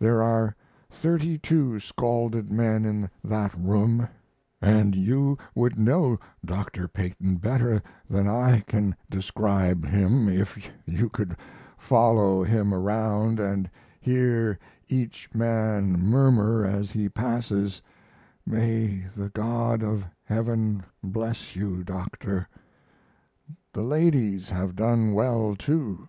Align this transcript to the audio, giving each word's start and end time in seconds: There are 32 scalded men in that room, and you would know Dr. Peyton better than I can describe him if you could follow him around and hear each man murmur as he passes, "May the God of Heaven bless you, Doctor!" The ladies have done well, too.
There 0.00 0.20
are 0.24 0.56
32 0.90 1.78
scalded 1.78 2.50
men 2.50 2.84
in 2.84 3.08
that 3.22 3.54
room, 3.56 4.08
and 4.60 4.92
you 4.96 5.38
would 5.54 5.78
know 5.78 6.18
Dr. 6.44 6.88
Peyton 6.88 7.36
better 7.36 7.80
than 8.10 8.26
I 8.26 8.64
can 8.66 8.96
describe 9.08 9.84
him 9.86 10.28
if 10.28 10.58
you 10.84 11.08
could 11.08 11.36
follow 11.78 12.42
him 12.42 12.74
around 12.74 13.38
and 13.38 13.70
hear 14.00 14.58
each 14.88 15.32
man 15.32 15.92
murmur 15.92 16.64
as 16.64 16.90
he 16.90 17.08
passes, 17.08 17.80
"May 18.44 19.06
the 19.14 19.28
God 19.28 19.84
of 19.84 20.04
Heaven 20.24 20.82
bless 21.04 21.54
you, 21.54 21.84
Doctor!" 21.84 22.48
The 23.72 23.82
ladies 23.82 24.50
have 24.50 24.74
done 24.74 25.12
well, 25.12 25.54
too. 25.54 26.08